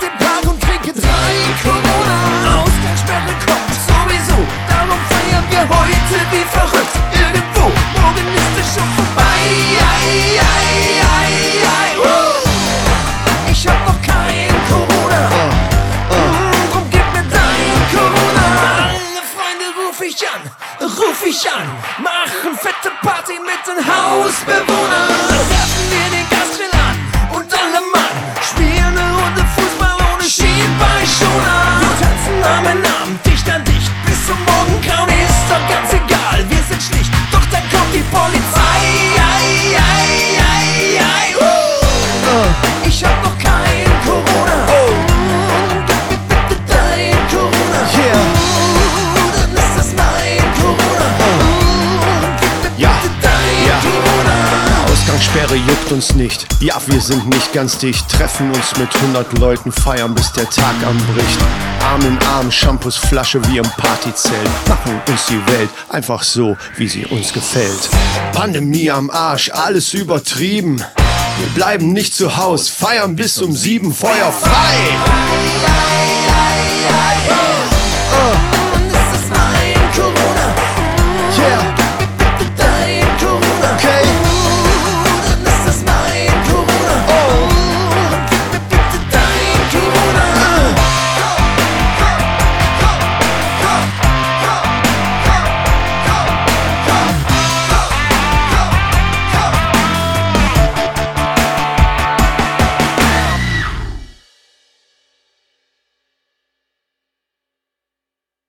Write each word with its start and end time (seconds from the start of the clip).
Schmidt 0.00 0.02
im 0.02 0.19
dich 21.40 21.50
an, 21.50 21.68
machen 22.02 22.56
fette 22.58 22.90
Party 23.02 23.34
mit 23.40 23.62
den 23.66 23.78
Hausbewohnern. 23.84 25.08
Dann 25.28 25.50
werfen 25.50 25.84
wir 25.90 26.08
den 26.16 26.28
Gastrill 26.28 26.70
an 26.72 27.36
und 27.36 27.52
alle 27.52 27.80
Mann 27.94 28.16
spielen 28.42 28.98
eine 28.98 29.14
Runde 29.16 29.44
Fußball 29.54 29.96
ohne 30.12 30.24
Schienbeinschoner. 30.24 31.80
Wir 31.80 31.94
tanzen 32.00 32.44
Arm 32.44 32.64
in 32.66 32.84
Arm, 32.84 33.20
juckt 55.56 55.92
uns 55.92 56.14
nicht. 56.14 56.46
Ja, 56.60 56.80
wir 56.86 57.00
sind 57.00 57.26
nicht 57.28 57.52
ganz 57.52 57.78
dicht, 57.78 58.08
treffen 58.08 58.48
uns 58.48 58.76
mit 58.78 58.94
100 58.94 59.38
Leuten, 59.38 59.72
feiern 59.72 60.14
bis 60.14 60.32
der 60.32 60.48
Tag 60.48 60.74
anbricht. 60.86 61.38
Arm 61.82 62.02
in 62.02 62.18
Arm, 62.28 62.50
Shampoos, 62.50 62.96
Flasche 62.96 63.44
wie 63.48 63.58
im 63.58 63.68
Partyzelt. 63.76 64.48
Machen 64.68 65.00
uns 65.08 65.26
die 65.26 65.44
Welt 65.46 65.70
einfach 65.88 66.22
so, 66.22 66.56
wie 66.76 66.88
sie 66.88 67.06
uns 67.06 67.32
gefällt. 67.32 67.88
Pandemie 68.32 68.90
am 68.90 69.10
Arsch, 69.10 69.50
alles 69.50 69.94
übertrieben. 69.94 70.76
Wir 70.76 71.48
bleiben 71.54 71.92
nicht 71.92 72.14
zu 72.14 72.36
Haus, 72.36 72.68
feiern 72.68 73.16
bis 73.16 73.38
um 73.38 73.52
sieben, 73.52 73.94
Feuer 73.94 74.32
frei! 74.32 74.76
Oh. 78.12 78.59